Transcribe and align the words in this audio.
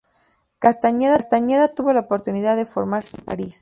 Castañeda 0.57 1.75
tuvo 1.75 1.93
la 1.93 1.99
oportunidad 1.99 2.55
de 2.55 2.65
formarse 2.65 3.17
en 3.17 3.23
París. 3.25 3.59